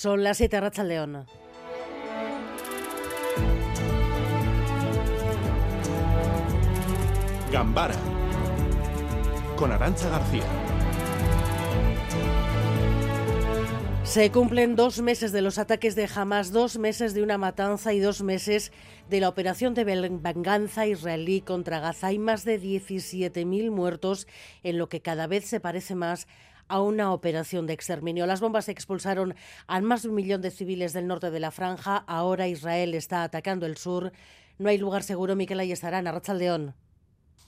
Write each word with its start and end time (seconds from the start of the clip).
Son 0.00 0.22
las 0.22 0.36
7 0.36 0.60
Racha 0.60 0.84
León. 0.84 1.26
Gambara 7.50 7.96
con 9.56 9.72
Arancha 9.72 10.08
García. 10.08 10.44
Se 14.04 14.30
cumplen 14.30 14.76
dos 14.76 15.02
meses 15.02 15.32
de 15.32 15.42
los 15.42 15.58
ataques 15.58 15.96
de 15.96 16.08
Hamas, 16.14 16.52
dos 16.52 16.78
meses 16.78 17.12
de 17.12 17.24
una 17.24 17.36
matanza 17.36 17.92
y 17.92 17.98
dos 17.98 18.22
meses 18.22 18.70
de 19.10 19.18
la 19.18 19.28
operación 19.28 19.74
de 19.74 19.82
venganza 19.82 20.86
israelí 20.86 21.40
contra 21.40 21.80
Gaza. 21.80 22.06
Hay 22.06 22.20
más 22.20 22.44
de 22.44 22.60
17.000 22.60 23.72
muertos 23.72 24.28
en 24.62 24.78
lo 24.78 24.88
que 24.88 25.02
cada 25.02 25.26
vez 25.26 25.44
se 25.46 25.58
parece 25.58 25.96
más 25.96 26.28
a 26.68 26.80
una 26.80 27.12
operación 27.12 27.66
de 27.66 27.72
exterminio. 27.72 28.26
Las 28.26 28.40
bombas 28.40 28.68
expulsaron 28.68 29.34
a 29.66 29.80
más 29.80 30.02
de 30.02 30.08
un 30.10 30.14
millón 30.14 30.42
de 30.42 30.50
civiles 30.50 30.92
del 30.92 31.06
norte 31.06 31.30
de 31.30 31.40
la 31.40 31.50
franja. 31.50 31.96
Ahora 32.06 32.48
Israel 32.48 32.94
está 32.94 33.22
atacando 33.22 33.66
el 33.66 33.76
sur. 33.76 34.12
No 34.58 34.68
hay 34.68 34.78
lugar 34.78 35.02
seguro, 35.02 35.36
Miquel 35.36 35.60
Ayestarán, 35.60 36.06
Arrachaldeón. 36.06 36.74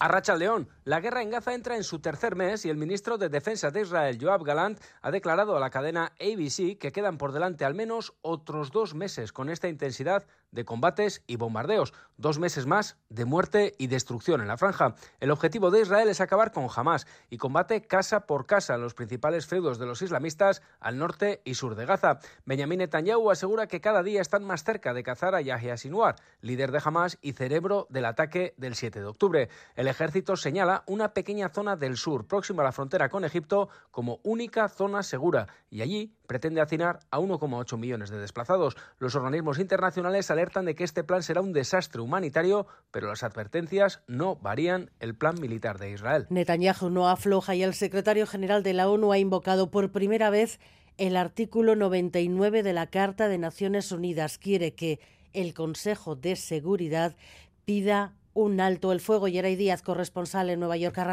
A 0.02 0.34
León, 0.36 0.66
la 0.84 1.00
guerra 1.00 1.20
en 1.20 1.28
Gaza 1.28 1.52
entra 1.52 1.76
en 1.76 1.84
su 1.84 1.98
tercer 1.98 2.34
mes 2.34 2.64
y 2.64 2.70
el 2.70 2.78
ministro 2.78 3.18
de 3.18 3.28
Defensa 3.28 3.70
de 3.70 3.82
Israel, 3.82 4.16
Joab 4.18 4.44
Galant, 4.44 4.80
ha 5.02 5.10
declarado 5.10 5.54
a 5.54 5.60
la 5.60 5.68
cadena 5.68 6.14
ABC 6.18 6.78
que 6.78 6.90
quedan 6.90 7.18
por 7.18 7.32
delante 7.32 7.66
al 7.66 7.74
menos 7.74 8.14
otros 8.22 8.70
dos 8.70 8.94
meses 8.94 9.30
con 9.30 9.50
esta 9.50 9.68
intensidad 9.68 10.26
de 10.52 10.64
combates 10.64 11.22
y 11.26 11.36
bombardeos, 11.36 11.92
dos 12.16 12.38
meses 12.38 12.66
más 12.66 12.96
de 13.08 13.24
muerte 13.24 13.74
y 13.78 13.86
destrucción 13.86 14.40
en 14.40 14.48
la 14.48 14.56
franja. 14.56 14.94
El 15.20 15.30
objetivo 15.30 15.70
de 15.70 15.80
Israel 15.80 16.08
es 16.08 16.20
acabar 16.20 16.52
con 16.52 16.68
Hamas 16.74 17.06
y 17.30 17.38
combate 17.38 17.82
casa 17.82 18.26
por 18.26 18.46
casa 18.46 18.76
los 18.76 18.94
principales 18.94 19.46
feudos 19.46 19.78
de 19.78 19.86
los 19.86 20.02
islamistas 20.02 20.62
al 20.80 20.98
norte 20.98 21.40
y 21.44 21.54
sur 21.54 21.74
de 21.74 21.86
Gaza. 21.86 22.18
Benjamin 22.44 22.78
Netanyahu 22.78 23.30
asegura 23.30 23.66
que 23.66 23.80
cada 23.80 24.02
día 24.02 24.20
están 24.20 24.44
más 24.44 24.64
cerca 24.64 24.94
de 24.94 25.02
cazar 25.02 25.34
a 25.34 25.40
Yahya 25.40 25.76
Sinwar, 25.76 26.16
líder 26.40 26.72
de 26.72 26.80
Hamas 26.84 27.18
y 27.22 27.32
cerebro 27.32 27.86
del 27.90 28.04
ataque 28.04 28.54
del 28.56 28.74
7 28.74 29.00
de 29.00 29.06
octubre. 29.06 29.48
El 29.74 29.88
ejército 29.88 30.36
señala 30.36 30.84
una 30.86 31.14
pequeña 31.14 31.48
zona 31.48 31.76
del 31.76 31.96
sur, 31.96 32.26
próxima 32.26 32.62
a 32.62 32.66
la 32.66 32.72
frontera 32.72 33.08
con 33.08 33.24
Egipto, 33.24 33.68
como 33.90 34.20
única 34.22 34.68
zona 34.68 35.02
segura 35.02 35.46
y 35.70 35.82
allí 35.82 36.14
pretende 36.30 36.60
hacinar 36.60 37.00
a 37.10 37.18
1,8 37.18 37.76
millones 37.76 38.08
de 38.08 38.20
desplazados. 38.20 38.76
Los 39.00 39.16
organismos 39.16 39.58
internacionales 39.58 40.30
alertan 40.30 40.64
de 40.64 40.76
que 40.76 40.84
este 40.84 41.02
plan 41.02 41.24
será 41.24 41.40
un 41.40 41.52
desastre 41.52 42.00
humanitario, 42.00 42.68
pero 42.92 43.08
las 43.08 43.24
advertencias 43.24 44.04
no 44.06 44.36
varían 44.36 44.92
el 45.00 45.16
plan 45.16 45.40
militar 45.40 45.80
de 45.80 45.90
Israel. 45.90 46.28
Netanyahu 46.30 46.88
no 46.88 47.08
afloja 47.08 47.56
y 47.56 47.64
el 47.64 47.74
secretario 47.74 48.28
general 48.28 48.62
de 48.62 48.74
la 48.74 48.88
ONU 48.88 49.10
ha 49.10 49.18
invocado 49.18 49.72
por 49.72 49.90
primera 49.90 50.30
vez 50.30 50.60
el 50.98 51.16
artículo 51.16 51.74
99 51.74 52.62
de 52.62 52.74
la 52.74 52.86
Carta 52.86 53.26
de 53.26 53.38
Naciones 53.38 53.90
Unidas. 53.90 54.38
Quiere 54.38 54.76
que 54.76 55.00
el 55.32 55.52
Consejo 55.52 56.14
de 56.14 56.36
Seguridad 56.36 57.16
pida 57.64 58.14
un 58.34 58.60
alto 58.60 58.92
el 58.92 59.00
fuego. 59.00 59.26
Yeray 59.26 59.56
Díaz, 59.56 59.82
corresponsal 59.82 60.48
en 60.48 60.60
Nueva 60.60 60.76
York, 60.76 60.96
a 60.98 61.04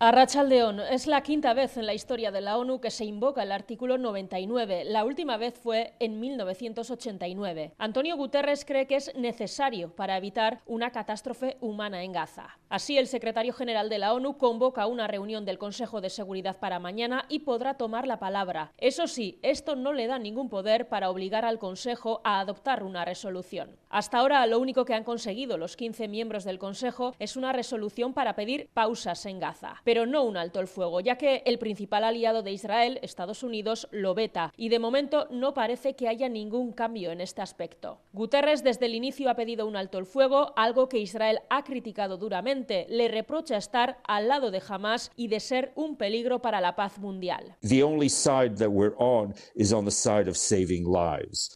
León. 0.00 0.08
A 0.08 0.12
Rachaldeón 0.12 0.80
es 0.80 1.06
la 1.06 1.22
quinta 1.22 1.54
vez 1.54 1.76
en 1.76 1.86
la 1.86 1.94
historia 1.94 2.30
de 2.30 2.40
la 2.40 2.56
ONU 2.56 2.80
que 2.80 2.90
se 2.90 3.04
invoca 3.04 3.42
el 3.42 3.52
artículo 3.52 3.98
99. 3.98 4.84
La 4.84 5.04
última 5.04 5.36
vez 5.36 5.58
fue 5.58 5.94
en 5.98 6.20
1989. 6.20 7.74
Antonio 7.78 8.16
Guterres 8.16 8.64
cree 8.64 8.86
que 8.86 8.96
es 8.96 9.12
necesario 9.16 9.94
para 9.94 10.16
evitar 10.16 10.60
una 10.66 10.90
catástrofe 10.92 11.56
humana 11.60 12.02
en 12.02 12.12
Gaza. 12.12 12.57
Así, 12.68 12.98
el 12.98 13.06
secretario 13.06 13.52
general 13.52 13.88
de 13.88 13.98
la 13.98 14.12
ONU 14.12 14.36
convoca 14.36 14.86
una 14.86 15.06
reunión 15.06 15.44
del 15.44 15.58
Consejo 15.58 16.00
de 16.00 16.10
Seguridad 16.10 16.58
para 16.58 16.78
mañana 16.78 17.24
y 17.28 17.40
podrá 17.40 17.74
tomar 17.74 18.06
la 18.06 18.18
palabra. 18.18 18.72
Eso 18.78 19.06
sí, 19.06 19.38
esto 19.42 19.76
no 19.76 19.92
le 19.92 20.06
da 20.06 20.18
ningún 20.18 20.48
poder 20.48 20.88
para 20.88 21.10
obligar 21.10 21.44
al 21.44 21.58
Consejo 21.58 22.20
a 22.24 22.40
adoptar 22.40 22.82
una 22.82 23.04
resolución. 23.04 23.76
Hasta 23.88 24.18
ahora, 24.18 24.46
lo 24.46 24.58
único 24.58 24.84
que 24.84 24.94
han 24.94 25.04
conseguido 25.04 25.56
los 25.56 25.76
15 25.76 26.08
miembros 26.08 26.44
del 26.44 26.58
Consejo 26.58 27.14
es 27.18 27.36
una 27.36 27.52
resolución 27.52 28.12
para 28.12 28.34
pedir 28.34 28.68
pausas 28.74 29.24
en 29.26 29.38
Gaza 29.38 29.58
pero 29.84 30.06
no 30.06 30.24
un 30.24 30.36
alto 30.36 30.60
el 30.60 30.66
fuego, 30.66 31.00
ya 31.00 31.16
que 31.16 31.42
el 31.46 31.58
principal 31.58 32.04
aliado 32.04 32.42
de 32.42 32.52
Israel, 32.52 32.98
Estados 33.02 33.42
Unidos, 33.42 33.88
lo 33.90 34.14
veta 34.14 34.52
y 34.56 34.68
de 34.68 34.78
momento 34.78 35.28
no 35.30 35.54
parece 35.54 35.94
que 35.94 36.08
haya 36.08 36.28
ningún 36.28 36.72
cambio 36.72 37.10
en 37.10 37.20
este 37.20 37.42
aspecto. 37.42 38.00
Guterres 38.12 38.62
desde 38.62 38.86
el 38.86 38.94
inicio 38.94 39.30
ha 39.30 39.34
pedido 39.34 39.66
un 39.66 39.76
alto 39.76 39.98
el 39.98 40.06
fuego, 40.06 40.52
algo 40.56 40.88
que 40.88 40.98
Israel 40.98 41.40
ha 41.48 41.64
criticado 41.64 42.16
duramente. 42.16 42.57
Le 42.88 43.08
reprocha 43.08 43.56
estar 43.56 43.98
al 44.06 44.28
lado 44.28 44.50
de 44.50 44.62
Hamas 44.66 45.10
y 45.16 45.28
de 45.28 45.40
ser 45.40 45.72
un 45.74 45.96
peligro 45.96 46.40
para 46.40 46.60
la 46.60 46.74
paz 46.76 46.98
mundial. 46.98 47.56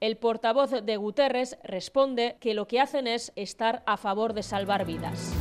El 0.01 0.17
portavoz 0.17 0.71
de 0.71 0.97
Guterres 0.97 1.59
responde 1.65 2.37
que 2.41 2.55
lo 2.55 2.67
que 2.67 2.81
hacen 2.81 3.07
es 3.07 3.33
estar 3.37 3.83
a 3.87 3.97
favor 3.97 4.33
de 4.35 4.43
salvar 4.43 4.85
vidas. 4.85 5.33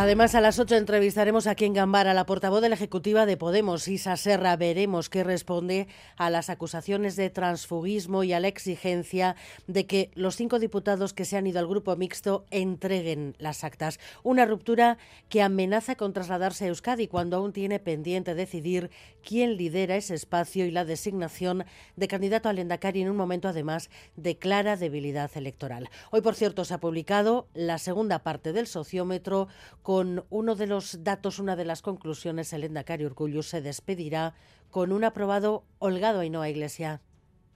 Además, 0.00 0.36
a 0.36 0.40
las 0.40 0.60
8 0.60 0.76
entrevistaremos 0.76 1.48
aquí 1.48 1.64
en 1.64 1.72
Gambara 1.72 2.12
a 2.12 2.14
la 2.14 2.24
portavoz 2.24 2.62
de 2.62 2.68
la 2.68 2.76
Ejecutiva 2.76 3.26
de 3.26 3.36
Podemos, 3.36 3.88
Isa 3.88 4.16
Serra. 4.16 4.54
Veremos 4.54 5.10
qué 5.10 5.24
responde 5.24 5.88
a 6.16 6.30
las 6.30 6.50
acusaciones 6.50 7.16
de 7.16 7.30
transfugismo 7.30 8.22
y 8.22 8.32
a 8.32 8.38
la 8.38 8.46
exigencia 8.46 9.34
de 9.66 9.86
que 9.86 10.12
los 10.14 10.36
cinco 10.36 10.60
diputados 10.60 11.14
que 11.14 11.24
se 11.24 11.36
han 11.36 11.48
ido 11.48 11.58
al 11.58 11.66
grupo 11.66 11.96
mixto 11.96 12.44
entreguen 12.52 13.34
las 13.40 13.64
actas. 13.64 13.98
Una 14.22 14.46
ruptura 14.46 14.98
que 15.28 15.42
amenaza 15.42 15.96
con 15.96 16.12
trasladarse 16.12 16.66
a 16.66 16.68
Euskadi 16.68 17.08
cuando 17.08 17.36
aún 17.36 17.52
tiene 17.52 17.80
pendiente 17.80 18.36
decidir 18.36 18.90
quién 19.24 19.56
lidera 19.56 19.96
ese 19.96 20.14
espacio 20.14 20.64
y 20.64 20.70
la 20.70 20.84
designación 20.84 21.64
de 21.96 22.06
candidato 22.06 22.48
al 22.48 22.60
Endacari 22.60 23.02
en 23.02 23.10
un 23.10 23.16
momento, 23.16 23.48
además, 23.48 23.90
de 24.14 24.38
clara 24.38 24.76
debilidad 24.76 25.32
electoral. 25.34 25.90
Hoy, 26.12 26.20
por 26.20 26.36
cierto, 26.36 26.64
se 26.64 26.74
ha 26.74 26.78
publicado 26.78 27.48
la 27.52 27.78
segunda 27.78 28.20
parte 28.20 28.52
del 28.52 28.68
sociómetro 28.68 29.48
con 29.88 30.26
uno 30.28 30.54
de 30.54 30.66
los 30.66 31.02
datos, 31.02 31.38
una 31.38 31.56
de 31.56 31.64
las 31.64 31.80
conclusiones, 31.80 32.52
el 32.52 32.62
Endacari 32.62 33.06
Urcullu 33.06 33.42
se 33.42 33.62
despedirá 33.62 34.34
con 34.70 34.92
un 34.92 35.02
aprobado 35.02 35.64
holgado 35.78 36.20
Ainhoa 36.20 36.50
Iglesia. 36.50 37.00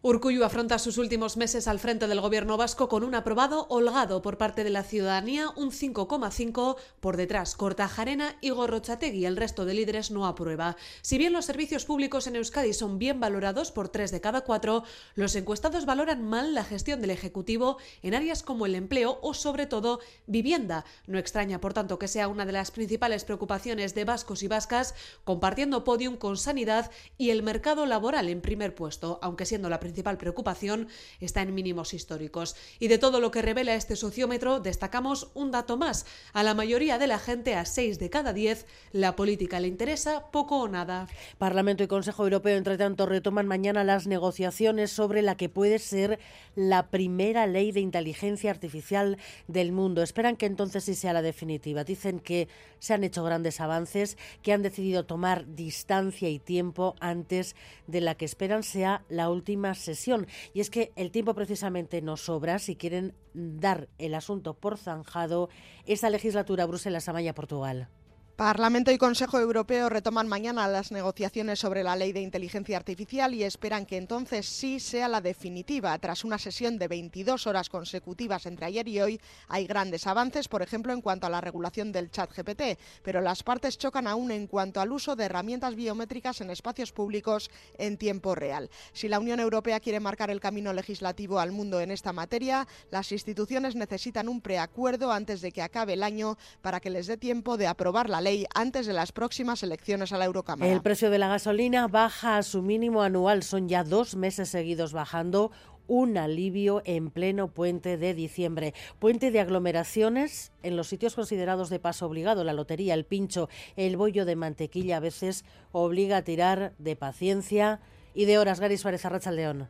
Urcuyu 0.05 0.43
afronta 0.43 0.81
sus 0.81 0.99
últimos 0.99 1.37
meses 1.37 1.69
al 1.69 1.79
frente 1.79 2.09
del 2.09 2.21
gobierno 2.21 2.57
vasco 2.57 2.89
con 2.89 3.05
un 3.05 3.15
aprobado 3.15 3.69
holgado 3.69 4.21
por 4.21 4.37
parte 4.37 4.65
de 4.65 4.71
la 4.71 4.83
ciudadanía, 4.83 5.51
un 5.51 5.71
5,5 5.71 6.77
por 6.99 7.17
detrás. 7.17 7.55
Cortajarena 7.55 8.37
y 8.41 8.51
Gorrochategui, 8.51 9.27
el 9.27 9.37
resto 9.37 9.65
de 9.65 9.75
líderes 9.75 10.11
no 10.11 10.27
aprueba. 10.27 10.77
Si 11.03 11.19
bien 11.19 11.33
los 11.33 11.45
servicios 11.45 11.85
públicos 11.85 12.27
en 12.27 12.35
Euskadi 12.35 12.73
son 12.73 12.99
bien 12.99 13.21
valorados 13.21 13.71
por 13.71 13.91
tres 13.91 14.11
de 14.11 14.21
cada 14.21 14.41
cuatro, 14.41 14.83
los 15.15 15.37
encuestados 15.37 15.87
valoran 15.87 16.25
mal 16.25 16.53
la 16.53 16.65
gestión 16.65 17.01
del 17.01 17.11
Ejecutivo 17.11 17.77
en 18.03 18.15
áreas 18.15 18.43
como 18.43 18.67
el 18.67 18.75
empleo 18.75 19.21
o, 19.23 19.35
sobre 19.35 19.67
todo, 19.67 20.01
vivienda. 20.27 20.85
No 21.07 21.17
extraña, 21.17 21.61
por 21.61 21.75
tanto, 21.75 22.01
que 22.01 22.09
sea 22.09 22.27
una 22.27 22.45
de 22.45 22.51
las 22.51 22.73
principales 22.73 23.25
preocupaciones 23.25 23.95
de 23.95 24.05
vascos 24.05 24.43
y 24.43 24.49
vascas, 24.49 24.97
compartiendo 25.23 25.85
podium 25.85 26.17
con 26.17 26.37
sanidad 26.37 26.91
y 27.19 27.31
el 27.31 27.45
mercado 27.45 27.87
laboral 27.87 28.29
en 28.29 28.41
primer 28.41 28.75
puesto, 28.75 29.21
aunque 29.23 29.47
siendo 29.47 29.69
la 29.69 29.79
principal 29.79 29.92
preocupación 30.19 30.89
está 31.21 31.43
en 31.43 31.55
mínimos 31.55 31.95
históricos. 31.95 32.57
Y 32.79 32.89
de 32.89 32.99
todo 32.99 33.21
lo 33.21 33.31
que 33.31 33.43
revela 33.43 33.75
este 33.75 33.97
sociómetro, 33.97 34.61
destacamos 34.61 35.31
un 35.35 35.51
dato 35.51 35.77
más. 35.77 36.07
A 36.33 36.43
la 36.43 36.55
mayoría 36.55 36.99
de 36.99 37.07
la 37.07 37.19
gente, 37.19 37.55
a 37.55 37.65
6 37.65 37.99
de 37.99 38.11
cada 38.11 38.33
10, 38.33 38.67
la 38.93 39.17
política 39.17 39.61
le 39.61 39.69
interesa 39.69 40.31
poco 40.31 40.61
o 40.61 40.69
nada. 40.69 41.09
Parlamento 41.39 41.83
y 41.83 41.89
Consejo 41.89 42.25
Europeo, 42.25 42.57
entre 42.57 42.79
tanto, 42.79 43.07
retoman 43.07 43.47
mañana 43.47 43.85
las 43.85 44.07
negociaciones 44.07 44.91
sobre 44.91 45.23
la 45.23 45.37
que 45.37 45.49
puede 45.49 45.79
ser 45.79 46.19
la 46.55 46.89
primera 46.91 47.47
ley 47.47 47.73
de 47.73 47.81
inteligencia 47.81 48.51
artificial 48.51 49.19
del 49.49 49.73
mundo. 49.73 50.03
Esperan 50.03 50.37
que 50.37 50.47
entonces 50.47 50.85
sí 50.85 50.95
sea 50.95 51.13
la 51.13 51.23
definitiva. 51.23 51.85
Dicen 51.85 52.21
que 52.21 52.49
se 52.79 52.95
han 52.95 53.05
hecho 53.05 53.25
grandes 53.25 53.61
avances, 53.61 54.17
que 54.43 54.53
han 54.53 54.63
decidido 54.63 55.05
tomar 55.05 55.55
distancia 55.55 56.29
y 56.29 56.39
tiempo 56.39 56.95
antes 57.01 57.55
de 57.87 58.01
la 58.01 58.17
que 58.17 58.25
esperan 58.25 58.63
sea 58.63 59.05
la 59.09 59.31
última 59.31 59.75
sesión. 59.83 60.27
Y 60.55 60.61
es 60.61 60.71
que 60.71 60.93
el 60.97 61.11
tiempo 61.11 61.35
precisamente 61.35 62.01
no 62.01 62.17
sobra 62.17 62.59
si 62.59 62.77
quieren 62.77 63.15
dar 63.35 63.89
el 63.99 64.15
asunto 64.15 64.55
por 64.55 64.79
zanjado 64.79 65.51
esta 65.85 66.09
legislatura 66.09 66.65
Bruselas-Amaya-Portugal. 66.67 67.89
Parlamento 68.37 68.91
y 68.91 68.97
Consejo 68.97 69.39
Europeo 69.39 69.91
retoman 69.91 70.27
mañana 70.27 70.67
las 70.67 70.91
negociaciones 70.91 71.59
sobre 71.59 71.85
la 71.85 71.97
ley 71.97 72.13
de 72.13 72.23
inteligencia 72.23 72.79
artificial 72.79 73.35
y 73.35 73.45
esperan 73.45 73.85
que 73.85 73.99
entonces 73.99 74.47
sí 74.47 74.81
sea 74.81 75.07
la 75.07 75.21
definitiva. 75.21 75.97
Tras 75.99 76.25
una 76.25 76.39
sesión 76.39 76.79
de 76.79 76.89
22 76.89 77.47
horas 77.47 77.69
consecutivas 77.69 78.47
entre 78.47 78.65
ayer 78.67 78.89
y 78.89 79.01
hoy, 79.03 79.21
hay 79.49 79.67
grandes 79.67 80.07
avances, 80.07 80.49
por 80.49 80.63
ejemplo, 80.63 80.95
en 80.95 81.03
cuanto 81.03 81.27
a 81.27 81.31
la 81.31 81.43
regulación 81.43 81.93
del 81.93 82.11
chat 82.11 82.33
GPT, 82.35 82.79
pero 83.03 83.21
las 83.21 83.43
partes 83.43 83.77
chocan 83.77 84.07
aún 84.07 84.31
en 84.31 84.47
cuanto 84.47 84.81
al 84.81 84.93
uso 84.93 85.15
de 85.15 85.25
herramientas 85.25 85.77
biométricas 85.77 86.41
en 86.41 86.51
espacios 86.51 86.91
públicos 86.91 87.51
en 87.77 87.99
tiempo 87.99 88.35
real. 88.35 88.71
Si 88.95 89.09
la 89.09 89.21
Unión 89.21 89.41
Europea 89.41 89.79
quiere 89.79 90.01
marcar 90.01 90.31
el 90.31 90.41
camino 90.41 90.73
legislativo 90.73 91.39
al 91.39 91.53
mundo 91.53 91.83
en 91.83 91.91
esta 91.91 92.15
materia, 92.15 92.67
las 92.91 93.13
instituciones 93.13 93.77
necesitan 93.77 94.27
un 94.31 94.41
preacuerdo 94.41 95.13
antes 95.13 95.43
de 95.43 95.53
que 95.53 95.61
acabe 95.61 95.93
el 95.93 96.03
año 96.03 96.39
para 96.63 96.81
que 96.81 96.89
les 96.89 97.07
dé 97.07 97.19
tiempo 97.19 97.59
de 97.59 97.67
aprobar 97.67 98.09
la 98.09 98.22
ley 98.23 98.47
antes 98.55 98.87
de 98.87 98.95
las 98.95 99.13
próximas 99.13 99.63
elecciones 99.63 100.13
a 100.13 100.19
la 100.19 100.25
Eurocámara. 100.25 100.73
El 100.73 100.81
precio 100.81 101.11
de 101.11 101.19
la 101.19 101.29
gasolina 101.29 101.89
baja 101.89 102.39
a 102.39 102.43
su 102.43 102.63
mínimo 102.63 103.03
anual. 103.03 103.43
Son 103.43 103.69
ya 103.69 103.85
dos 103.85 104.17
meses 104.17 104.49
seguidos 104.49 104.95
bajando 104.95 105.51
un 105.87 106.17
alivio 106.17 106.83
en 106.85 107.11
pleno 107.11 107.49
puente 107.49 107.99
de 107.99 108.15
diciembre. 108.15 108.73
Puente 108.99 109.31
de 109.31 109.41
aglomeraciones 109.41 110.53
en 110.63 110.77
los 110.77 110.89
sitios 110.89 111.15
considerados 111.15 111.69
de 111.71 111.81
paso 111.81 112.07
obligado, 112.07 112.45
la 112.45 112.53
lotería, 112.53 112.95
el 112.95 113.05
pincho, 113.05 113.49
el 113.77 113.97
bollo 113.97 114.25
de 114.25 114.37
mantequilla 114.37 114.97
a 114.97 115.01
veces 115.01 115.45
obliga 115.73 116.19
a 116.19 116.23
tirar 116.23 116.73
de 116.79 116.97
paciencia 116.97 117.81
y 118.15 118.25
de 118.25 118.39
horas. 118.39 118.61
Gary 118.61 118.79
Suárez, 118.79 119.05
Arracha 119.05 119.33
León. 119.33 119.69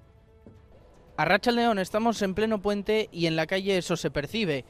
Arracha 1.16 1.50
León, 1.50 1.78
estamos 1.78 2.22
en 2.22 2.34
pleno 2.34 2.62
puente 2.62 3.08
y 3.12 3.26
en 3.26 3.36
la 3.36 3.46
calle 3.46 3.78
eso 3.78 3.96
se 3.96 4.10
percibe. 4.10 4.64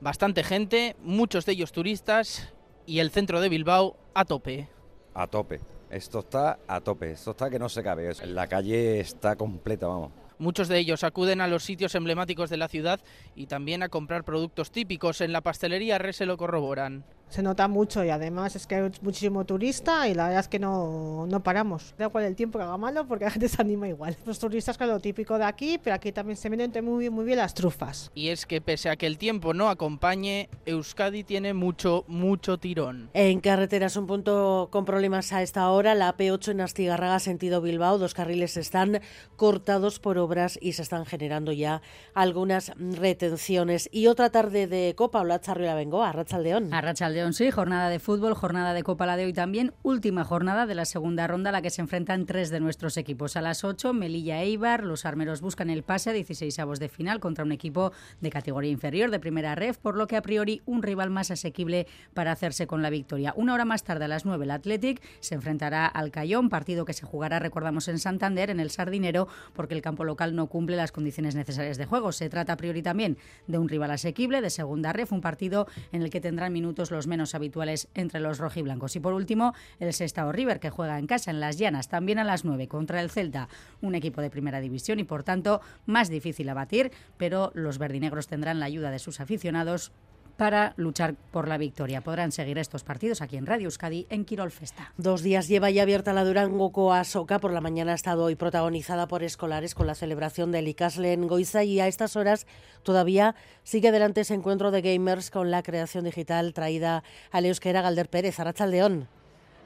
Bastante 0.00 0.44
gente, 0.44 0.96
muchos 1.00 1.46
de 1.46 1.52
ellos 1.52 1.72
turistas 1.72 2.52
y 2.86 3.00
el 3.00 3.10
centro 3.10 3.40
de 3.40 3.48
Bilbao 3.48 3.96
a 4.14 4.24
tope. 4.24 4.68
A 5.14 5.26
tope. 5.26 5.60
Esto 5.90 6.20
está 6.20 6.58
a 6.66 6.80
tope. 6.80 7.12
Esto 7.12 7.32
está 7.32 7.50
que 7.50 7.58
no 7.58 7.68
se 7.68 7.82
cabe. 7.82 8.12
La 8.24 8.46
calle 8.46 9.00
está 9.00 9.36
completa, 9.36 9.86
vamos. 9.86 10.12
Muchos 10.38 10.68
de 10.68 10.78
ellos 10.78 11.02
acuden 11.02 11.40
a 11.40 11.48
los 11.48 11.64
sitios 11.64 11.94
emblemáticos 11.94 12.50
de 12.50 12.58
la 12.58 12.68
ciudad 12.68 13.00
y 13.34 13.46
también 13.46 13.82
a 13.82 13.88
comprar 13.88 14.22
productos 14.22 14.70
típicos. 14.70 15.22
En 15.22 15.32
la 15.32 15.40
pastelería 15.40 15.96
Re 15.98 16.12
se 16.12 16.26
lo 16.26 16.36
corroboran 16.36 17.04
se 17.28 17.42
nota 17.42 17.68
mucho 17.68 18.04
y 18.04 18.10
además 18.10 18.56
es 18.56 18.66
que 18.66 18.76
hay 18.76 18.90
muchísimo 19.02 19.44
turista 19.44 20.08
y 20.08 20.14
la 20.14 20.24
verdad 20.24 20.40
es 20.40 20.48
que 20.48 20.58
no, 20.58 21.26
no 21.26 21.42
paramos. 21.42 21.94
Da 21.98 22.06
igual 22.06 22.24
el 22.24 22.36
tiempo 22.36 22.58
que 22.58 22.64
haga 22.64 22.76
malo 22.76 23.06
porque 23.06 23.24
la 23.26 23.30
gente 23.30 23.48
se 23.48 23.60
anima 23.60 23.88
igual. 23.88 24.16
Los 24.24 24.38
turistas, 24.38 24.78
que 24.78 24.86
lo 24.86 25.00
típico 25.00 25.38
de 25.38 25.44
aquí, 25.44 25.78
pero 25.82 25.94
aquí 25.96 26.12
también 26.12 26.36
se 26.36 26.48
venden 26.48 26.84
muy 26.84 27.00
bien, 27.00 27.12
muy 27.12 27.24
bien 27.24 27.38
las 27.38 27.54
trufas. 27.54 28.10
Y 28.14 28.28
es 28.28 28.46
que 28.46 28.60
pese 28.60 28.88
a 28.88 28.96
que 28.96 29.06
el 29.06 29.18
tiempo 29.18 29.54
no 29.54 29.68
acompañe, 29.68 30.48
Euskadi 30.64 31.24
tiene 31.24 31.54
mucho, 31.54 32.04
mucho 32.06 32.58
tirón. 32.58 33.10
En 33.14 33.40
carreteras, 33.40 33.96
un 33.96 34.06
punto 34.06 34.68
con 34.70 34.84
problemas 34.84 35.32
a 35.32 35.42
esta 35.42 35.68
hora, 35.70 35.94
la 35.94 36.16
P8 36.16 36.52
en 36.52 36.60
Astigarraga, 36.60 37.18
sentido 37.18 37.60
Bilbao, 37.60 37.98
dos 37.98 38.14
carriles 38.14 38.56
están 38.56 39.00
cortados 39.36 39.98
por 39.98 40.18
obras 40.18 40.58
y 40.60 40.72
se 40.72 40.82
están 40.82 41.06
generando 41.06 41.52
ya 41.52 41.82
algunas 42.14 42.72
retenciones. 42.76 43.88
Y 43.92 44.06
otra 44.06 44.30
tarde 44.30 44.66
de 44.66 44.94
Copa, 44.96 45.20
Hola 45.20 45.40
Charri 45.40 45.64
la 45.64 45.74
vengo, 45.74 46.02
a 46.02 46.12
Rachaldeón. 46.12 46.72
A 46.72 46.80
León, 47.16 47.32
sí, 47.32 47.50
jornada 47.50 47.88
de 47.88 47.98
fútbol, 47.98 48.34
jornada 48.34 48.74
de 48.74 48.82
Copa 48.82 49.06
la 49.06 49.16
de 49.16 49.24
hoy 49.24 49.32
también, 49.32 49.72
última 49.82 50.22
jornada 50.22 50.66
de 50.66 50.74
la 50.74 50.84
segunda 50.84 51.26
ronda 51.26 51.48
a 51.48 51.52
la 51.52 51.62
que 51.62 51.70
se 51.70 51.80
enfrentan 51.80 52.26
tres 52.26 52.50
de 52.50 52.60
nuestros 52.60 52.98
equipos. 52.98 53.36
A 53.36 53.40
las 53.40 53.64
8, 53.64 53.94
Melilla 53.94 54.42
e 54.42 54.48
Eibar, 54.48 54.84
los 54.84 55.06
armeros 55.06 55.40
buscan 55.40 55.70
el 55.70 55.82
pase 55.82 56.10
a 56.10 56.12
16 56.12 56.58
avos 56.58 56.78
de 56.78 56.90
final 56.90 57.18
contra 57.18 57.42
un 57.42 57.52
equipo 57.52 57.92
de 58.20 58.28
categoría 58.28 58.70
inferior, 58.70 59.10
de 59.10 59.18
primera 59.18 59.54
ref, 59.54 59.78
por 59.78 59.96
lo 59.96 60.06
que 60.06 60.16
a 60.16 60.20
priori 60.20 60.60
un 60.66 60.82
rival 60.82 61.08
más 61.08 61.30
asequible 61.30 61.86
para 62.12 62.32
hacerse 62.32 62.66
con 62.66 62.82
la 62.82 62.90
victoria. 62.90 63.32
Una 63.34 63.54
hora 63.54 63.64
más 63.64 63.82
tarde, 63.82 64.04
a 64.04 64.08
las 64.08 64.26
9, 64.26 64.44
el 64.44 64.50
Athletic 64.50 65.00
se 65.20 65.36
enfrentará 65.36 65.86
al 65.86 66.10
Cayón, 66.10 66.50
partido 66.50 66.84
que 66.84 66.92
se 66.92 67.06
jugará, 67.06 67.38
recordamos, 67.38 67.88
en 67.88 67.98
Santander, 67.98 68.50
en 68.50 68.60
el 68.60 68.68
Sardinero, 68.68 69.26
porque 69.54 69.72
el 69.72 69.80
campo 69.80 70.04
local 70.04 70.36
no 70.36 70.48
cumple 70.48 70.76
las 70.76 70.92
condiciones 70.92 71.34
necesarias 71.34 71.78
de 71.78 71.86
juego. 71.86 72.12
Se 72.12 72.28
trata 72.28 72.52
a 72.52 72.56
priori 72.58 72.82
también 72.82 73.16
de 73.46 73.56
un 73.56 73.70
rival 73.70 73.90
asequible, 73.92 74.42
de 74.42 74.50
segunda 74.50 74.92
ref, 74.92 75.12
un 75.12 75.22
partido 75.22 75.66
en 75.92 76.02
el 76.02 76.10
que 76.10 76.20
tendrán 76.20 76.52
minutos 76.52 76.90
los 76.90 77.05
menos 77.06 77.34
habituales 77.34 77.88
entre 77.94 78.20
los 78.20 78.38
rojiblancos. 78.38 78.96
Y 78.96 79.00
por 79.00 79.14
último, 79.14 79.54
el 79.78 79.92
Sestao 79.92 80.32
River, 80.32 80.60
que 80.60 80.70
juega 80.70 80.98
en 80.98 81.06
casa 81.06 81.30
en 81.30 81.40
Las 81.40 81.58
Llanas, 81.58 81.88
también 81.88 82.18
a 82.18 82.24
las 82.24 82.44
9 82.44 82.68
contra 82.68 83.00
el 83.00 83.10
Celta, 83.10 83.48
un 83.80 83.94
equipo 83.94 84.20
de 84.20 84.30
primera 84.30 84.60
división 84.60 84.98
y 84.98 85.04
por 85.04 85.22
tanto 85.22 85.60
más 85.86 86.08
difícil 86.08 86.48
a 86.48 86.54
batir, 86.54 86.92
pero 87.16 87.50
los 87.54 87.78
verdinegros 87.78 88.26
tendrán 88.26 88.60
la 88.60 88.66
ayuda 88.66 88.90
de 88.90 88.98
sus 88.98 89.20
aficionados 89.20 89.92
para 90.36 90.74
luchar 90.76 91.14
por 91.32 91.48
la 91.48 91.58
victoria. 91.58 92.00
Podrán 92.00 92.32
seguir 92.32 92.58
estos 92.58 92.84
partidos 92.84 93.22
aquí 93.22 93.36
en 93.36 93.46
Radio 93.46 93.66
Euskadi 93.66 94.06
en 94.10 94.24
Quirol 94.24 94.50
Festa. 94.50 94.92
Dos 94.96 95.22
días 95.22 95.48
lleva 95.48 95.70
ya 95.70 95.82
abierta 95.82 96.12
la 96.12 96.24
Durango 96.24 96.72
Coasoca. 96.72 97.38
Por 97.38 97.52
la 97.52 97.60
mañana 97.60 97.92
ha 97.92 97.94
estado 97.94 98.24
hoy 98.24 98.36
protagonizada 98.36 99.08
por 99.08 99.22
escolares 99.22 99.74
con 99.74 99.86
la 99.86 99.94
celebración 99.94 100.52
del 100.52 100.68
Icasle 100.68 101.12
en 101.12 101.26
Goiza 101.26 101.64
y 101.64 101.80
a 101.80 101.88
estas 101.88 102.16
horas 102.16 102.46
todavía 102.82 103.34
sigue 103.62 103.88
adelante 103.88 104.20
ese 104.20 104.34
encuentro 104.34 104.70
de 104.70 104.82
gamers 104.82 105.30
con 105.30 105.50
la 105.50 105.62
creación 105.62 106.04
digital 106.04 106.52
traída 106.52 107.02
a 107.32 107.40
Euskera 107.40 107.82
Galder 107.82 108.08
Pérez, 108.08 108.38
Arrachaldeón 108.40 109.08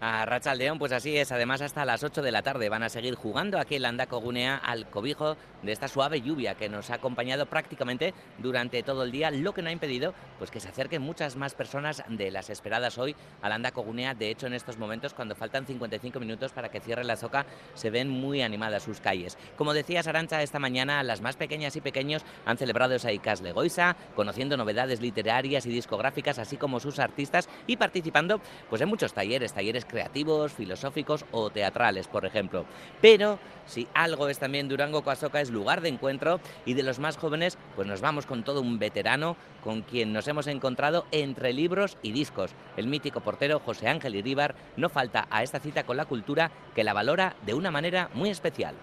a 0.00 0.25
Rachaldeón, 0.25 0.79
pues 0.79 0.93
así 0.93 1.17
es. 1.17 1.31
Además, 1.31 1.61
hasta 1.61 1.85
las 1.85 2.02
8 2.02 2.23
de 2.23 2.32
la 2.32 2.43
tarde 2.43 2.69
van 2.69 2.82
a 2.82 2.88
seguir 2.88 3.14
jugando 3.14 3.58
aquí 3.58 3.76
en 3.76 3.82
Landaco 3.82 4.19
Gunea 4.19 4.56
al 4.56 4.88
cobijo 4.88 5.37
de 5.62 5.73
esta 5.73 5.88
suave 5.88 6.23
lluvia 6.23 6.55
que 6.55 6.70
nos 6.70 6.91
ha 6.91 6.94
acompañado 6.94 7.47
prácticamente 7.47 8.14
durante 8.38 8.82
todo 8.82 9.05
el 9.05 9.12
día, 9.12 9.31
lo 9.31 9.52
que 9.52 9.61
no 9.61 9.69
ha 9.69 9.73
impedido 9.73 10.14
pues 10.38 10.50
que 10.50 10.58
se 10.58 10.69
acerquen 10.69 11.02
muchas 11.02 11.37
más 11.37 11.55
personas 11.55 12.02
de 12.08 12.31
las 12.31 12.49
esperadas 12.49 12.97
hoy 12.97 13.14
a 13.43 13.49
Landaco 13.50 13.82
Gunea. 13.82 14.14
De 14.14 14.31
hecho, 14.31 14.47
en 14.47 14.55
estos 14.55 14.79
momentos, 14.79 15.12
cuando 15.12 15.35
faltan 15.35 15.67
55 15.67 16.19
minutos 16.19 16.53
para 16.53 16.70
que 16.70 16.81
cierre 16.81 17.05
la 17.05 17.17
soca, 17.17 17.44
se 17.75 17.91
ven 17.91 18.08
muy 18.08 18.41
animadas 18.41 18.82
sus 18.82 19.00
calles. 19.00 19.37
Como 19.56 19.75
decía 19.75 20.03
Sarancha, 20.03 20.43
esta 20.43 20.58
mañana 20.58 21.03
las 21.03 21.20
más 21.20 21.37
pequeñas 21.37 21.76
y 21.76 21.82
pequeños 21.82 22.25
han 22.46 22.56
celebrado 22.56 22.94
esa 22.94 23.12
ICAS 23.12 23.43
Legoisa, 23.43 23.96
conociendo 24.17 24.56
novedades 24.56 25.03
literarias 25.03 25.67
y 25.67 25.70
discográficas, 25.70 26.38
así 26.38 26.56
como 26.56 26.81
sus 26.81 26.99
artistas, 26.99 27.50
y 27.67 27.76
participando 27.76 28.41
pues 28.70 28.81
en 28.81 28.88
muchos 28.88 29.12
talleres, 29.12 29.53
talleres 29.53 29.85
creativos, 29.91 30.53
filosóficos 30.53 31.25
o 31.33 31.51
teatrales, 31.51 32.07
por 32.07 32.25
ejemplo. 32.25 32.65
Pero 33.01 33.39
si 33.67 33.87
algo 33.95 34.29
es 34.29 34.39
también 34.39 34.69
Durango 34.69 35.03
Coasoca 35.03 35.41
es 35.41 35.51
lugar 35.51 35.81
de 35.81 35.91
encuentro 35.91 36.41
y 36.65 36.75
de 36.75 36.83
los 36.83 36.99
más 36.99 37.17
jóvenes, 37.17 37.59
pues 37.77 37.87
nos 37.87 38.01
vamos 38.01 38.27
con 38.27 38.43
todo 38.43 38.61
un 38.61 38.79
veterano 38.79 39.37
con 39.63 39.83
quien 39.83 40.13
nos 40.13 40.27
hemos 40.29 40.47
encontrado 40.47 41.07
entre 41.13 41.53
libros 41.53 41.99
y 42.03 42.13
discos. 42.13 42.53
El 42.77 42.87
mítico 42.87 43.21
portero 43.21 43.61
José 43.61 43.89
Ángel 43.89 44.15
Iríbar 44.15 44.55
no 44.77 44.89
falta 44.89 45.27
a 45.31 45.43
esta 45.43 45.61
cita 45.61 45.85
con 45.85 45.97
la 45.97 46.07
cultura 46.07 46.51
que 46.75 46.85
la 46.85 46.93
valora 46.93 47.37
de 47.45 47.55
una 47.55 47.71
manera 47.71 48.11
muy 48.15 48.31
especial. 48.31 48.75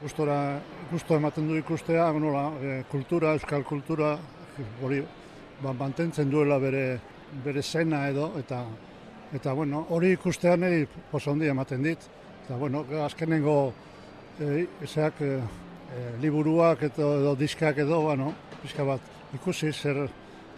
Gustora, 0.00 0.62
gusto 0.90 1.12
ematen 1.14 1.44
du 1.44 1.58
ikustea, 1.60 2.06
nola, 2.16 2.46
e, 2.56 2.84
kultura, 2.88 3.34
euskal 3.36 3.66
kultura, 3.68 4.14
hori 4.80 5.02
ba, 5.60 5.74
mantentzen 5.76 6.30
duela 6.32 6.56
bere, 6.56 6.98
bere 7.44 7.60
Eta, 9.34 9.52
bueno, 9.54 9.84
hori 9.94 10.12
ikustean 10.16 10.64
eri 10.66 10.86
oso 11.12 11.30
handi 11.30 11.48
ematen 11.48 11.82
dit. 11.86 12.06
Eta, 12.44 12.56
bueno, 12.58 12.82
azkenengo 13.04 13.72
e, 14.40 14.66
ezeak, 14.82 15.22
e, 15.22 15.38
liburuak 16.22 16.82
edo, 16.90 17.12
edo 17.20 17.36
diskak 17.38 17.78
edo, 17.84 18.00
bueno, 18.08 18.32
pixka 18.62 18.86
bat 18.86 19.34
ikusi 19.34 19.72
zer, 19.72 20.04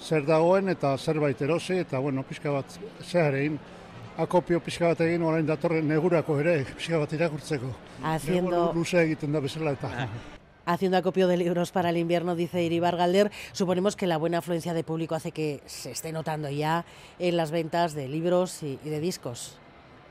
zer 0.00 0.26
dagoen 0.26 0.72
eta 0.72 0.96
zerbait 0.96 1.40
erosi, 1.42 1.82
eta, 1.84 2.00
bueno, 2.00 2.24
pixka 2.28 2.52
bat 2.52 2.78
zeharein, 3.04 3.58
akopio 4.22 4.60
pixka 4.60 4.92
bat 4.92 5.00
egin 5.04 5.24
orain 5.28 5.46
datorren 5.48 5.88
negurako 5.88 6.38
ere, 6.40 6.62
pixka 6.76 7.00
bat 7.04 7.18
irakurtzeko. 7.18 7.74
Haciendo... 8.02 8.70
Luze 8.76 9.02
egiten 9.04 9.32
da 9.32 9.44
bezala 9.44 9.76
eta... 9.78 9.92
Haciendo 10.64 10.96
acopio 10.96 11.26
de 11.28 11.36
libros 11.36 11.72
para 11.72 11.90
el 11.90 11.96
invierno, 11.96 12.36
dice 12.36 12.62
Iribar 12.62 12.96
Galder, 12.96 13.30
suponemos 13.52 13.96
que 13.96 14.06
la 14.06 14.16
buena 14.16 14.38
afluencia 14.38 14.74
de 14.74 14.84
público 14.84 15.14
hace 15.14 15.32
que 15.32 15.60
se 15.66 15.90
esté 15.90 16.12
notando 16.12 16.48
ya 16.50 16.84
en 17.18 17.36
las 17.36 17.50
ventas 17.50 17.94
de 17.94 18.08
libros 18.08 18.62
y, 18.62 18.78
y 18.84 18.88
de 18.88 19.00
discos. 19.00 19.58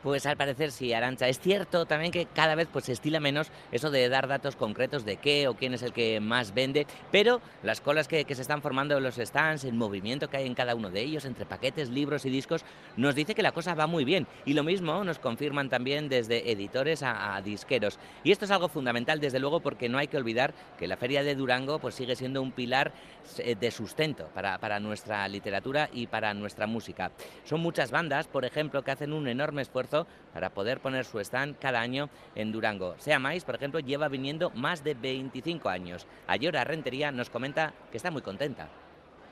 Pues 0.04 0.26
al 0.26 0.36
parecer 0.36 0.72
sí, 0.72 0.94
Arancha. 0.94 1.28
Es 1.28 1.40
cierto 1.40 1.86
también 1.86 2.12
que 2.12 2.26
cada 2.26 2.56
vez 2.56 2.68
pues, 2.72 2.86
se 2.86 2.94
estila 2.94 3.20
menos 3.20 3.52
eso 3.72 3.92
de 3.92 4.10
dar 4.10 4.28
datos 4.28 4.56
concretos 4.56 5.06
de 5.06 5.18
qué 5.18 5.48
o 5.48 5.54
quién 5.54 5.76
es 5.76 5.84
el 5.84 5.94
que 5.94 6.20
más 6.20 6.56
vende, 6.56 6.88
pero 7.12 7.40
las 7.62 7.82
colas 7.82 8.08
que, 8.08 8.26
se 8.32 8.42
están 8.42 8.64
formando 8.64 8.98
en 8.98 9.04
los 9.04 9.16
stands, 9.16 9.64
el 9.64 9.74
movimiento 9.74 10.30
que 10.30 10.38
hay 10.38 10.48
en 10.48 10.56
cada 10.56 10.74
uno 10.74 10.90
de 10.90 11.02
ellos, 11.02 11.26
entre 11.26 11.46
paquetes, 11.46 11.90
libros 11.90 12.26
y 12.26 12.30
discos, 12.30 12.66
nos 12.98 13.14
dice 13.14 13.36
que 13.36 13.44
la 13.44 13.52
cosa 13.52 13.76
va 13.76 13.86
muy 13.86 14.04
bien. 14.04 14.26
Y 14.46 14.54
lo 14.54 14.64
mismo 14.64 15.04
nos 15.04 15.20
confirman 15.20 15.70
también 15.70 16.10
desde 16.10 16.52
editores 16.52 17.04
a, 17.04 17.40
disqueros. 17.44 18.00
Y 18.24 18.32
esto 18.32 18.46
es 18.46 18.52
algo 18.52 18.70
fundamental, 18.70 19.20
desde 19.20 19.40
luego, 19.40 19.60
porque 19.60 19.90
no 19.90 19.98
hay 19.98 20.08
que 20.08 20.18
olvidar 20.18 20.54
que 20.80 20.88
la 20.88 20.98
Feria 20.98 21.24
de 21.24 21.36
Durango 21.36 21.80
pues, 21.80 21.96
sigue 21.96 22.16
siendo 22.16 22.42
un 22.42 22.52
pilar 22.52 22.92
eh, 23.38 23.56
de 23.56 23.70
sustento 23.70 24.30
para, 24.34 24.58
para 24.58 24.80
nuestra 24.80 25.28
literatura 25.28 25.90
y 25.94 26.08
para 26.08 26.34
nuestra 26.34 26.66
música. 26.66 27.12
Son 27.44 27.60
muchas 27.60 27.92
bandas, 27.92 28.28
por 28.28 28.46
ejemplo, 28.46 28.84
que 28.84 28.92
hacen 28.92 29.14
un 29.14 29.28
enorme 29.28 29.62
esfuerzo 29.62 29.91
para 30.34 30.50
poder 30.52 30.80
poner 30.80 31.06
su 31.06 31.20
stand 31.20 31.58
cada 31.60 31.82
año 31.82 32.10
en 32.36 32.52
Durango. 32.52 32.96
Sea 32.98 33.20
Mais, 33.20 33.44
por 33.44 33.56
ejemplo, 33.56 33.80
lleva 33.80 34.08
viniendo 34.08 34.50
más 34.52 34.84
de 34.84 34.94
25 34.94 35.70
años. 35.70 36.08
Ayora 36.28 36.64
Rentería 36.64 37.12
nos 37.12 37.30
comenta 37.30 37.74
que 37.92 37.98
está 37.98 38.12
muy 38.12 38.22
contenta. 38.22 38.70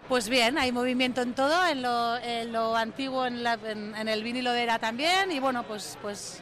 Pues 0.07 0.27
bien, 0.27 0.57
hay 0.57 0.71
movimiento 0.71 1.21
en 1.21 1.35
todo, 1.35 1.67
en 1.67 1.83
lo, 1.83 2.75
antiguo, 2.75 3.27
en, 3.27 3.45
el 4.07 4.23
vinilo 4.23 4.51
de 4.51 4.63
era 4.63 4.79
también, 4.79 5.31
y 5.31 5.39
bueno, 5.39 5.61
pues, 5.63 5.99
pues 6.01 6.41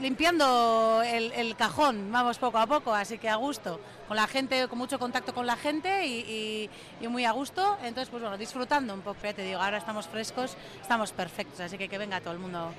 limpiando 0.00 1.02
el, 1.04 1.56
cajón, 1.56 2.12
vamos 2.12 2.38
poco 2.38 2.58
a 2.58 2.66
poco, 2.68 2.94
así 2.94 3.18
que 3.18 3.28
a 3.28 3.34
gusto, 3.34 3.80
con 4.06 4.16
la 4.16 4.28
gente, 4.28 4.68
con 4.68 4.78
mucho 4.78 5.00
contacto 5.00 5.34
con 5.34 5.46
la 5.46 5.56
gente 5.56 6.06
y, 6.06 6.70
muy 7.08 7.24
a 7.24 7.32
gusto, 7.32 7.76
entonces 7.82 8.08
pues 8.08 8.22
bueno, 8.22 8.38
disfrutando 8.38 8.94
un 8.94 9.00
poco, 9.00 9.18
ya 9.20 9.32
te 9.32 9.42
digo, 9.42 9.60
ahora 9.60 9.78
estamos 9.78 10.06
frescos, 10.06 10.56
estamos 10.80 11.10
perfectos, 11.10 11.58
así 11.58 11.76
que 11.76 11.88
que 11.88 11.98
venga 11.98 12.20
todo 12.20 12.34
el 12.34 12.38
mundo 12.38 12.72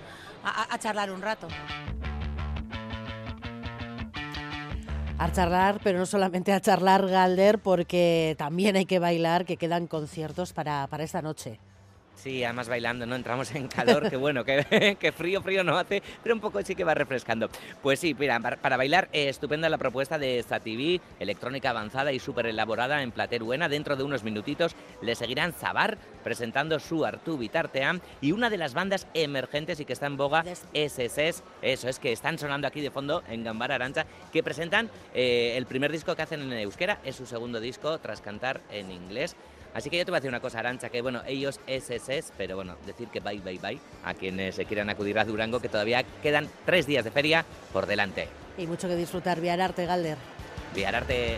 a, 0.44 0.78
charlar 0.80 1.12
un 1.12 1.22
rato. 1.22 1.48
A 5.18 5.32
charlar, 5.32 5.80
pero 5.84 5.98
no 6.00 6.06
solamente 6.06 6.54
a 6.54 6.62
charlar, 6.62 7.08
Galder, 7.08 7.60
porque 7.60 8.36
también 8.38 8.76
hay 8.76 8.86
que 8.86 9.00
bailar, 9.00 9.46
que 9.46 9.58
quedan 9.58 9.88
conciertos 9.88 10.54
para, 10.54 10.88
para 10.88 11.04
esta 11.04 11.22
noche. 11.22 11.60
Sí, 12.18 12.44
además 12.44 12.68
bailando, 12.68 13.06
¿no? 13.06 13.16
Entramos 13.16 13.54
en 13.54 13.68
calor, 13.68 14.10
que 14.10 14.18
bueno, 14.18 14.44
que, 14.44 14.98
que, 15.00 15.12
frío, 15.12 15.40
frío 15.44 15.64
no 15.64 15.78
hace, 15.78 16.02
pero 16.24 16.34
un 16.34 16.42
poco 16.42 16.60
sí 16.64 16.74
que 16.74 16.84
va 16.84 16.96
refrescando. 16.96 17.48
Pues 17.84 18.00
sí, 18.00 18.16
mira, 18.18 18.40
para, 18.40 18.76
bailar, 18.76 19.08
eh, 19.14 19.30
estupenda 19.30 19.70
la 19.70 19.78
propuesta 19.78 20.18
de 20.18 20.44
TV, 20.44 21.00
electrónica 21.20 21.70
avanzada 21.70 22.12
y 22.12 22.20
súper 22.20 22.48
elaborada 22.48 23.04
en 23.04 23.12
Plateruena. 23.12 23.70
Dentro 23.70 23.96
de 23.96 24.04
unos 24.04 24.24
minutitos 24.24 24.76
le 25.02 25.14
seguirán 25.14 25.54
Zabar 25.54 26.00
presentando 26.24 26.80
su 26.80 27.06
Artu 27.06 27.38
Vitarteam 27.38 28.00
y 28.20 28.32
una 28.32 28.50
de 28.50 28.58
las 28.58 28.74
bandas 28.74 29.08
emergentes 29.14 29.80
y 29.80 29.86
que 29.86 29.94
está 29.94 30.08
en 30.08 30.18
boga, 30.18 30.44
SSS, 30.74 31.44
eso 31.62 31.88
es 31.88 32.00
que 32.00 32.12
están 32.12 32.40
sonando 32.40 32.68
aquí 32.68 32.82
de 32.82 32.90
fondo 32.90 33.22
en 33.30 33.44
Gambara 33.44 33.76
Arancha, 33.76 34.08
que 34.34 34.42
presentan 34.42 34.90
eh, 35.14 35.54
el 35.56 35.68
primer 35.68 35.92
disco 35.92 36.16
que 36.16 36.24
hacen 36.24 36.42
en 36.42 36.54
euskera, 36.54 37.00
es 37.06 37.16
su 37.16 37.28
segundo 37.28 37.60
disco 37.60 38.00
tras 38.00 38.22
cantar 38.22 38.62
en 38.72 38.92
inglés. 38.92 39.36
Así 39.74 39.90
que 39.90 39.98
yo 39.98 40.06
te 40.06 40.12
voy 40.12 40.18
a 40.18 40.20
decir 40.20 40.30
una 40.30 40.40
cosa, 40.40 40.60
Arancha, 40.60 40.90
que 40.90 41.02
bueno, 41.02 41.22
ellos 41.28 41.60
es, 41.68 41.90
es, 41.90 42.34
pero 42.38 42.56
bueno, 42.56 42.76
decir 42.86 43.08
que 43.10 43.20
bye, 43.20 43.40
bye, 43.40 43.60
bye 43.60 43.80
a 44.04 44.14
quienes 44.14 44.56
se 44.56 44.66
quieran 44.66 44.90
acudir 44.90 45.20
a 45.20 45.26
Durango, 45.26 45.60
que 45.60 45.70
todavía 45.70 46.04
quedan 46.24 46.50
tres 46.66 46.88
días 46.88 47.04
de 47.04 47.12
feria 47.12 47.46
por 47.74 47.86
delante. 47.86 48.28
Y 48.58 48.66
mucho 48.66 48.88
que 48.88 48.96
disfrutar, 48.96 49.40
Viararte, 49.40 49.86
Galder. 49.86 50.18
Viararte. 50.74 51.38